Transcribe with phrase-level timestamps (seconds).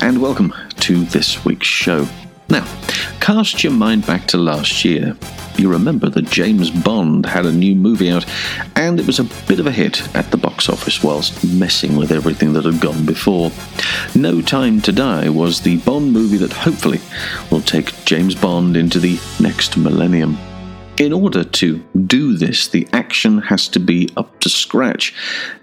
[0.00, 2.06] and welcome to this week's show.
[2.48, 2.66] Now,
[3.20, 5.16] cast your mind back to last year.
[5.56, 8.26] You remember that James Bond had a new movie out,
[8.76, 12.10] and it was a bit of a hit at the box office whilst messing with
[12.10, 13.52] everything that had gone before.
[14.14, 17.00] No Time to Die was the Bond movie that hopefully
[17.50, 20.36] will take James Bond into the next millennium.
[20.98, 25.14] In order to do this, the action has to be up to scratch,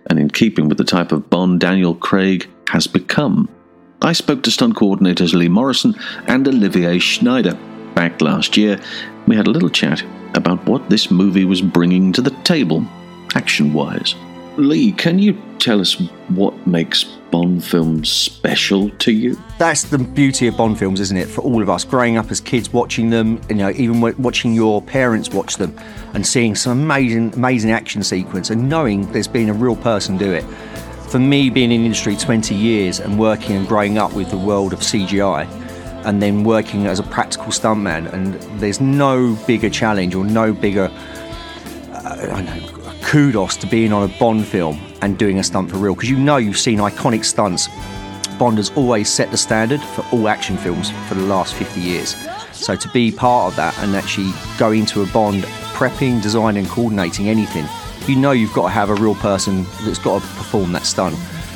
[0.09, 3.49] and in keeping with the type of Bond Daniel Craig has become.
[4.01, 5.95] I spoke to stunt coordinators Lee Morrison
[6.27, 7.57] and Olivier Schneider
[7.95, 8.79] back last year.
[9.25, 10.03] We had a little chat
[10.35, 12.85] about what this movie was bringing to the table,
[13.33, 14.13] action wise.
[14.55, 19.37] Lee, can you tell us what makes Bond films special to you?
[19.57, 21.27] That's the beauty of Bond films, isn't it?
[21.27, 24.81] For all of us, growing up as kids, watching them, you know, even watching your
[24.81, 25.77] parents watch them,
[26.13, 30.31] and seeing some amazing, amazing action sequence, and knowing there's been a real person do
[30.31, 30.45] it.
[31.09, 34.73] For me, being in industry 20 years and working and growing up with the world
[34.73, 35.47] of CGI,
[36.05, 40.91] and then working as a practical stuntman, and there's no bigger challenge or no bigger.
[41.93, 45.95] Uh, know, kudos to being on a Bond film and doing a stunt for real
[45.95, 47.69] because you know you've seen iconic stunts.
[48.37, 52.15] Bond has always set the standard for all action films for the last 50 years.
[52.51, 56.71] So to be part of that and actually go into a Bond, prepping, designing, and
[56.71, 57.65] coordinating anything,
[58.07, 61.15] you know you've got to have a real person that's got to perform that stunt,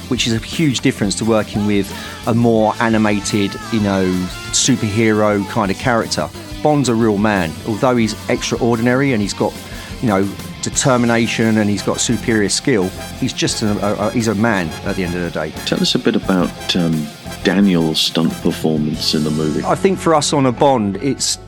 [0.09, 1.91] which is a huge difference to working with
[2.27, 4.05] a more animated, you know,
[4.51, 6.29] superhero kind of character.
[6.61, 9.53] Bond's a real man, although he's extraordinary and he's got,
[10.01, 10.29] you know,
[10.61, 12.89] determination and he's got superior skill.
[13.19, 15.51] He's just a, a, he's a man at the end of the day.
[15.65, 17.07] Tell us a bit about um,
[17.43, 19.63] Daniel's stunt performance in the movie.
[19.63, 21.39] I think for us on a Bond, it's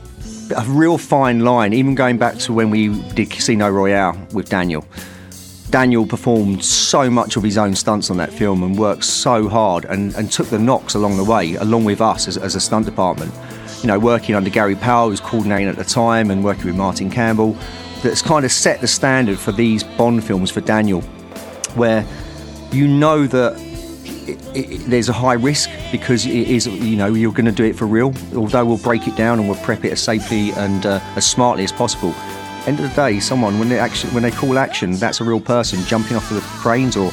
[0.56, 1.72] a real fine line.
[1.72, 4.84] Even going back to when we did Casino Royale with Daniel.
[5.70, 9.84] Daniel performed so much of his own stunts on that film and worked so hard
[9.86, 12.86] and, and took the knocks along the way, along with us as, as a stunt
[12.86, 13.34] department.
[13.82, 16.76] You know, working under Gary Powell, who was coordinating at the time, and working with
[16.76, 17.56] Martin Campbell
[18.02, 21.00] that's kind of set the standard for these Bond films for Daniel,
[21.74, 22.06] where
[22.70, 23.58] you know that
[24.28, 27.64] it, it, there's a high risk because it is, you know, you're going to do
[27.64, 28.14] it for real.
[28.34, 31.64] Although we'll break it down and we'll prep it as safely and uh, as smartly
[31.64, 32.14] as possible.
[32.66, 35.40] End of the day, someone when they actually when they call action, that's a real
[35.40, 37.10] person jumping off of the cranes or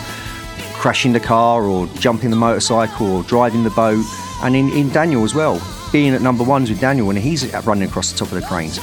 [0.74, 4.04] crashing the car or jumping the motorcycle or driving the boat.
[4.44, 5.62] And in, in Daniel as well,
[5.92, 8.80] being at number ones with Daniel when he's running across the top of the cranes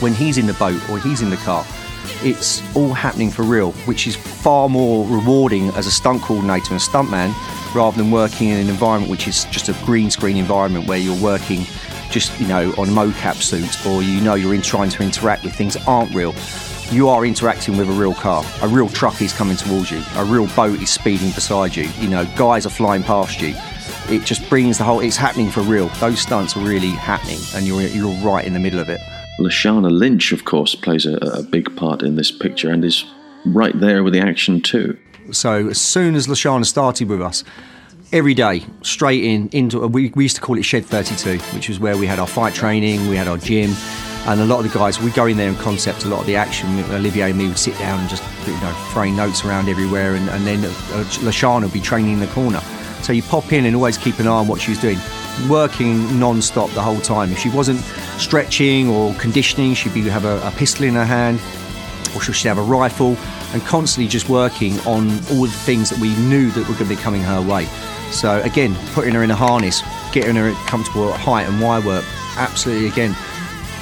[0.00, 1.64] when he's in the boat or he's in the car,
[2.22, 6.80] it's all happening for real, which is far more rewarding as a stunt coordinator and
[6.80, 7.34] stuntman
[7.76, 11.22] rather than working in an environment which is just a green screen environment where you're
[11.22, 11.64] working
[12.10, 15.54] just, you know, on mocap suits or you know you're in trying to interact with
[15.54, 16.34] things that aren't real.
[16.90, 18.44] You are interacting with a real car.
[18.62, 20.02] A real truck is coming towards you.
[20.14, 21.88] A real boat is speeding beside you.
[21.98, 23.54] You know, guys are flying past you.
[24.08, 25.88] It just brings the whole, it's happening for real.
[26.00, 29.00] Those stunts are really happening and you're, you're right in the middle of it.
[29.40, 33.04] Lashana Lynch, of course, plays a, a, big part in this picture and is
[33.44, 34.96] right there with the action too.
[35.32, 37.44] So as soon as Lashana started with us,
[38.12, 41.78] every day, straight in into we, we used to call it Shed 32, which was
[41.80, 43.72] where we had our fight training, we had our gym,
[44.26, 46.26] and a lot of the guys we go in there and concept a lot of
[46.26, 46.68] the action.
[46.90, 50.28] Olivier and me would sit down and just you know throwing notes around everywhere, and,
[50.30, 52.60] and then uh, Lashana would be training in the corner.
[53.02, 54.98] So you pop in and always keep an eye on what she was doing
[55.48, 57.30] working non-stop the whole time.
[57.30, 57.80] If she wasn't
[58.18, 61.40] stretching or conditioning, she'd be have a, a pistol in her hand,
[62.16, 63.16] or she'd have a rifle,
[63.52, 66.96] and constantly just working on all the things that we knew that were going to
[66.96, 67.66] be coming her way.
[68.10, 69.82] So again, putting her in a harness,
[70.12, 72.04] getting her comfortable at height and wire work,
[72.36, 73.16] absolutely again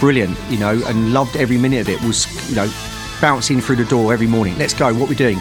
[0.00, 2.00] brilliant, you know, and loved every minute of it.
[2.02, 2.70] Was you know
[3.20, 4.56] bouncing through the door every morning.
[4.58, 4.92] Let's go.
[4.92, 5.38] What we doing?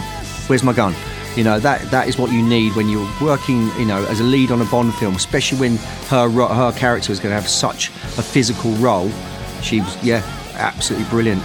[0.48, 0.96] Where's my gun?
[1.36, 3.68] You know that that is what you need when you're working.
[3.78, 5.78] You know, as a lead on a Bond film, especially when
[6.08, 9.10] her her character is going to have such a physical role.
[9.62, 10.22] She was, yeah,
[10.56, 11.42] absolutely brilliant.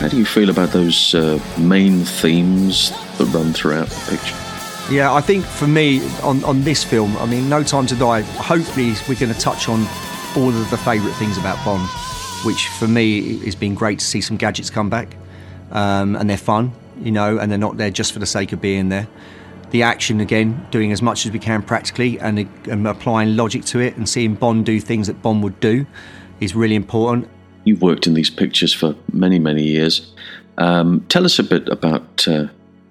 [0.00, 4.36] How do you feel about those uh, main themes that run throughout the picture?
[4.92, 8.22] Yeah, I think for me on, on this film, I mean, No Time to Die,
[8.22, 9.86] hopefully we're going to touch on
[10.36, 11.88] all of the favourite things about Bond,
[12.44, 15.16] which for me has been great to see some gadgets come back
[15.70, 18.60] um, and they're fun you know, and they're not there just for the sake of
[18.60, 19.08] being there.
[19.70, 23.80] The action, again, doing as much as we can practically and, and applying logic to
[23.80, 25.86] it and seeing Bond do things that Bond would do
[26.40, 27.28] is really important.
[27.64, 30.12] You've worked in these pictures for many, many years.
[30.58, 32.46] Um, tell us a bit about uh,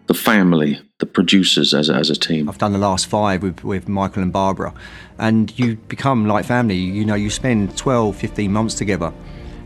[0.08, 2.50] the family, the producers as as a team.
[2.50, 4.74] I've done the last five with, with Michael and Barbara,
[5.18, 6.76] and you become like family.
[6.76, 9.14] You know, you spend 12, 15 months together,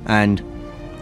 [0.05, 0.41] and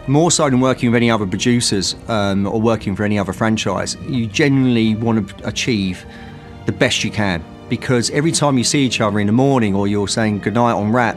[0.06, 3.96] more so than working with any other producers um, or working for any other franchise,
[4.08, 6.04] you genuinely want to achieve
[6.66, 9.88] the best you can because every time you see each other in the morning or
[9.88, 11.16] you're saying goodnight on wrap,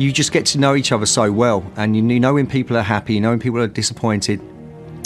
[0.00, 1.64] you just get to know each other so well.
[1.76, 4.40] And you, know when people are happy, you know when people are disappointed,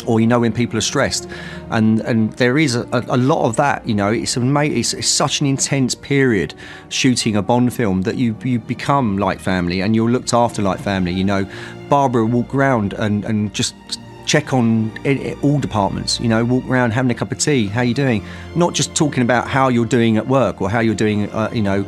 [0.06, 1.28] or you know when people are stressed,
[1.70, 3.86] and and there is a, a lot of that.
[3.88, 6.54] You know, it's a it's, it's such an intense period
[6.90, 10.80] shooting a Bond film that you you become like family, and you're looked after like
[10.80, 11.12] family.
[11.12, 11.50] You know,
[11.88, 13.74] Barbara walk around and and just
[14.26, 14.90] check on
[15.42, 18.24] all departments you know walk around having a cup of tea how you doing
[18.56, 21.60] not just talking about how you're doing at work or how you're doing uh, you
[21.60, 21.84] know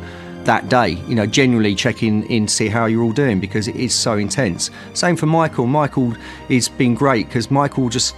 [0.47, 3.75] that day you know generally checking in to see how you're all doing because it
[3.75, 4.71] is so intense.
[4.93, 5.67] Same for michael.
[5.67, 6.11] Michael
[6.49, 8.15] has been great because michael just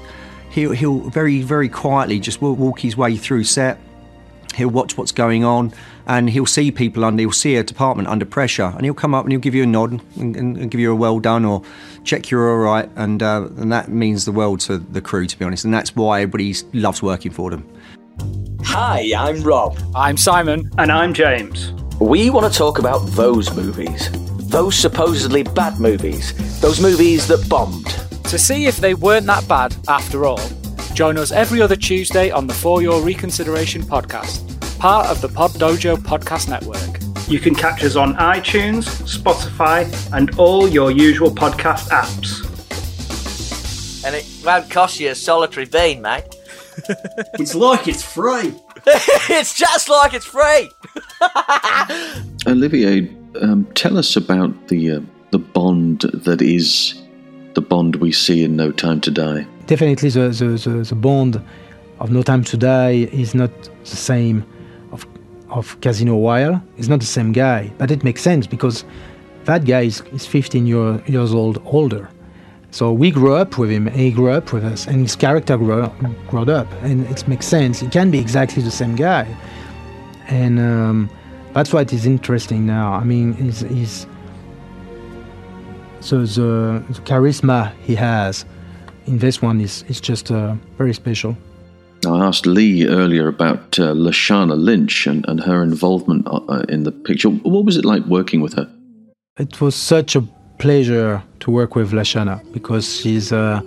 [0.51, 3.79] he'll, he'll very very quietly just walk his way through set.
[4.55, 5.73] He'll watch what's going on
[6.07, 9.25] and he'll see people under he'll see a department under pressure and he'll come up
[9.25, 11.63] and he'll give you a nod and, and, and give you a well done or
[12.03, 15.37] check you're all right and uh, and that means the world to the crew to
[15.37, 15.65] be honest.
[15.65, 17.67] And that's why everybody loves working for them.
[18.65, 19.79] Hi i'm rob.
[19.95, 20.69] I'm simon.
[20.77, 24.09] And i'm james we want to talk about those movies
[24.49, 27.85] those supposedly bad movies those movies that bombed
[28.23, 30.39] to see if they weren't that bad after all
[30.99, 34.43] Join us every other Tuesday on the For Your Reconsideration podcast,
[34.79, 36.99] part of the Pod Dojo podcast network.
[37.29, 42.43] You can catch us on iTunes, Spotify, and all your usual podcast apps.
[44.03, 46.35] And it won't cost you a solitary bean, mate.
[47.35, 48.53] it's like it's free.
[48.85, 50.69] it's just like it's free.
[52.47, 53.09] Olivier,
[53.41, 54.99] um, tell us about the uh,
[55.31, 57.01] the bond that is
[57.53, 61.39] the bond we see in No Time to Die definitely the, the, the, the, bond
[61.99, 63.51] of No Time to Die is not
[63.83, 64.43] the same
[64.91, 65.05] of,
[65.49, 66.61] of Casino Royale.
[66.77, 68.83] It's not the same guy, but it makes sense because
[69.45, 72.09] that guy is, is 15 year, years old older.
[72.71, 75.55] So we grew up with him, and he grew up with us, and his character
[75.57, 75.87] grew,
[76.27, 77.79] grew up, and it makes sense.
[77.79, 79.27] He can be exactly the same guy,
[80.29, 81.09] and um,
[81.53, 82.93] that's what is interesting now.
[82.93, 83.51] I mean,
[86.01, 88.45] so the, the charisma he has
[89.07, 91.35] in this one is, is just uh, very special.
[92.05, 96.83] I asked Lee earlier about uh, Lashana Lynch and, and her involvement uh, uh, in
[96.83, 97.29] the picture.
[97.29, 98.71] What was it like working with her?
[99.37, 100.21] It was such a
[100.59, 103.61] pleasure to work with Lashana because she's uh,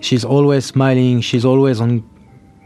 [0.00, 1.20] she's always smiling.
[1.22, 2.04] She's always on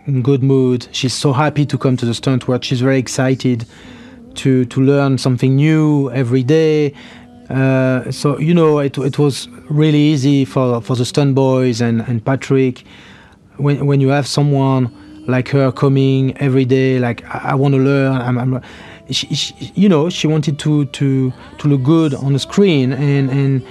[0.06, 0.88] in good mood.
[0.92, 2.64] She's so happy to come to the stunt work.
[2.64, 3.66] She's very excited
[4.36, 6.94] to to learn something new every day.
[7.48, 12.02] Uh, so you know, it, it was really easy for, for the stunt boys and,
[12.02, 12.84] and Patrick
[13.56, 14.90] when when you have someone
[15.26, 18.16] like her coming every day, like I, I want to learn.
[18.16, 18.62] I'm, I'm
[19.10, 23.30] she, she, you know, she wanted to to to look good on the screen, and
[23.30, 23.66] and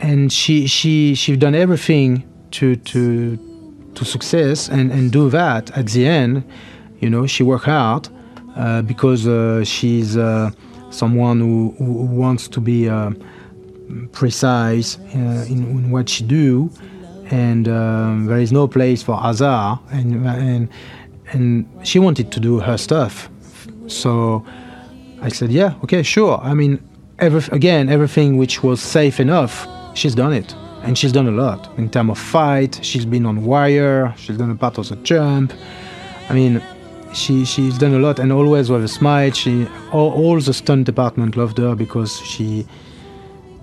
[0.00, 3.51] and she she she done everything to to
[3.94, 6.44] to success and and do that at the end.
[7.00, 8.08] You know, she worked hard
[8.56, 10.16] uh, because uh, she's.
[10.16, 10.50] Uh,
[10.92, 13.10] someone who, who wants to be uh,
[14.12, 16.70] precise uh, in, in, what she do,
[17.30, 19.78] and um, there is no place for hazard.
[19.90, 20.68] And, and
[21.28, 23.30] and she wanted to do her stuff,
[23.86, 24.44] so
[25.22, 26.38] I said, yeah, okay, sure.
[26.42, 26.82] I mean,
[27.18, 30.54] every, again, everything which was safe enough, she's done it.
[30.82, 32.80] And she's done a lot in terms of fight.
[32.82, 34.14] She's been on wire.
[34.16, 35.52] She's done a part of the jump.
[36.28, 36.62] I mean,
[37.12, 39.30] she she's done a lot and always with a smile.
[39.32, 42.66] She all, all the stunt department loved her because she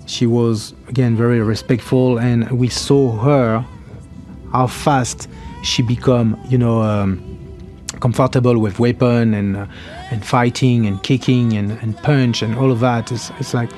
[0.06, 3.66] she was again very respectful and we saw her
[4.52, 5.28] how fast
[5.64, 7.24] she become you know um,
[8.00, 9.66] comfortable with weapon and uh,
[10.12, 13.12] and fighting and kicking and, and punch and all of that.
[13.12, 13.70] It's, it's like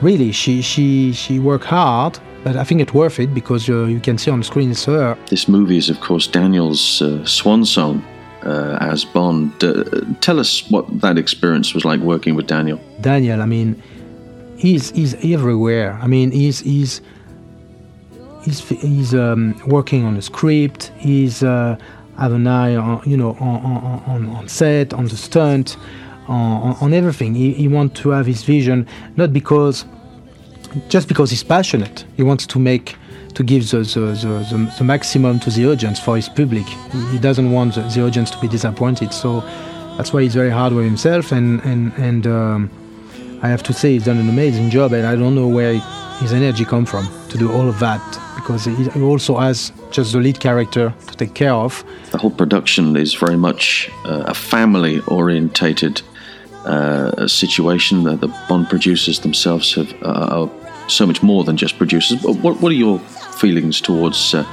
[0.00, 3.98] really she she she worked hard but I think it's worth it because uh, you
[3.98, 5.16] can see on the screen it's her.
[5.30, 8.04] This movie is, of course, Daniel's uh, swan song
[8.44, 9.64] uh, as Bond.
[9.64, 9.84] Uh,
[10.20, 12.78] tell us what that experience was like working with Daniel.
[13.00, 13.82] Daniel, I mean,
[14.58, 15.98] he's he's everywhere.
[16.02, 17.00] I mean, he's he's
[18.44, 20.92] he's he's um, working on a script.
[20.98, 21.78] He's uh,
[22.18, 25.78] have an eye on you know on on, on set, on the stunt,
[26.28, 27.34] on, on everything.
[27.34, 28.86] He, he wants to have his vision,
[29.16, 29.86] not because
[30.88, 32.04] just because he's passionate.
[32.16, 32.96] He wants to make
[33.34, 36.64] to give the, the, the, the, maximum to the audience for his public.
[37.10, 39.12] He doesn't want the, the, audience to be disappointed.
[39.12, 39.40] So
[39.96, 41.32] that's why he's very hard with himself.
[41.32, 42.70] And, and, and um,
[43.42, 44.92] I have to say, he's done an amazing job.
[44.92, 45.74] And I don't know where
[46.20, 48.00] his energy come from to do all of that
[48.36, 51.84] because he also has just the lead character to take care of.
[52.10, 56.02] The whole production is very much uh, a family orientated
[56.64, 58.04] uh, situation.
[58.04, 60.48] The, the Bond producers themselves have uh,
[60.88, 62.22] so much more than just producers.
[62.22, 62.98] What, what are your
[63.34, 64.44] feelings towards uh,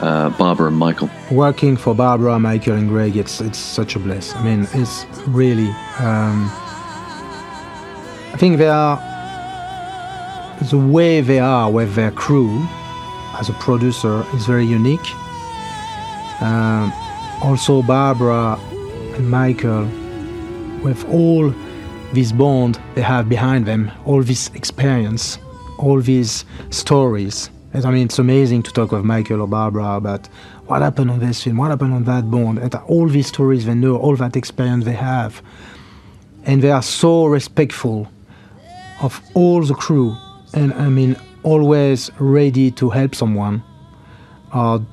[0.00, 1.10] uh, Barbara and Michael.
[1.30, 4.34] Working for Barbara, Michael, and Gregg, it's it's such a bliss.
[4.34, 5.68] I mean, it's really.
[5.98, 6.48] Um,
[8.32, 8.96] I think they are
[10.70, 12.66] the way they are with their crew
[13.38, 15.14] as a producer is very unique.
[16.40, 16.92] Um,
[17.42, 18.58] also, Barbara
[19.16, 19.84] and Michael,
[20.82, 21.52] with all
[22.12, 25.38] this bond they have behind them, all this experience,
[25.78, 27.50] all these stories.
[27.72, 30.26] And I mean, it's amazing to talk with Michael or Barbara about
[30.66, 33.74] what happened on this film, what happened on that bond, and all these stories they
[33.74, 35.42] know, all that experience they have.
[36.44, 38.08] And they are so respectful
[39.00, 40.16] of all the crew,
[40.54, 43.62] and I mean, always ready to help someone
[44.54, 44.84] or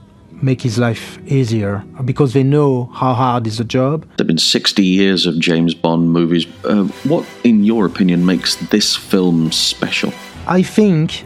[0.41, 4.01] make his life easier because they know how hard is the job.
[4.01, 6.45] There have been 60 years of James Bond movies.
[6.63, 10.13] Uh, what, in your opinion, makes this film special?
[10.47, 11.23] I think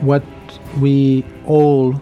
[0.00, 0.22] what
[0.80, 2.00] we all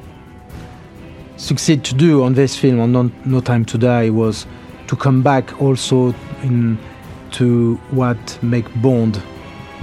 [1.37, 4.47] succeed to do on this film on no, Time to Die was
[4.89, 6.79] to come back also in
[7.33, 9.23] to what make Bond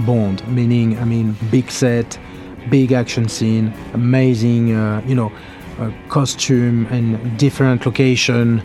[0.06, 2.18] Bond, meaning I mean big set,
[2.70, 5.32] big action scene, amazing uh, you know
[5.80, 8.62] uh, costume and different location,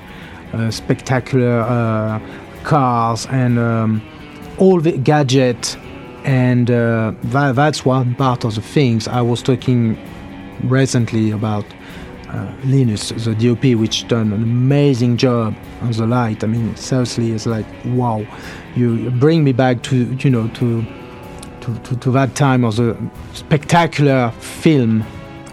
[0.54, 2.20] uh, spectacular uh,
[2.64, 4.02] cars and um,
[4.60, 5.78] all the gadget
[6.28, 9.98] and uh, that, that's one part of the things I was talking
[10.66, 11.66] recently about
[12.28, 16.44] uh, Linus, the DOP, which done an amazing job on the light.
[16.44, 18.28] I mean, seriously, it's like wow,
[18.76, 20.86] you bring me back to you know to
[21.62, 22.98] to, to, to that time of the
[23.34, 25.06] spectacular film.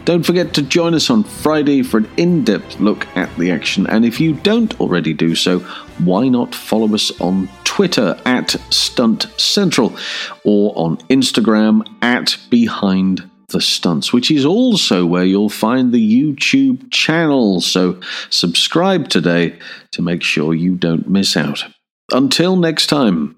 [0.05, 3.87] Don't forget to join us on Friday for an in depth look at the action.
[3.87, 5.61] And if you don't already do so,
[6.01, 9.97] why not follow us on Twitter at Stunt Central
[10.45, 16.89] or on Instagram at Behind the Stunts, which is also where you'll find the YouTube
[16.93, 17.61] channel.
[17.61, 17.99] So
[18.31, 19.59] subscribe today
[19.91, 21.65] to make sure you don't miss out.
[22.13, 23.35] Until next time,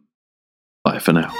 [0.85, 1.33] bye for now.